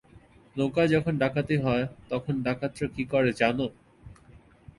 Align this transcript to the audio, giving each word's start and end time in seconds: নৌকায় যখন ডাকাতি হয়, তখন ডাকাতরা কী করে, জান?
নৌকায় 0.55 0.89
যখন 0.89 1.13
ডাকাতি 1.17 1.55
হয়, 1.57 1.85
তখন 2.09 2.33
ডাকাতরা 2.43 2.87
কী 2.95 3.03
করে, 3.05 3.29
জান? 3.33 3.57